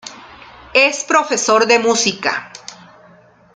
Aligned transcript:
Es 0.73 1.03
profesor 1.03 1.67
de 1.67 1.77
música. 1.77 2.51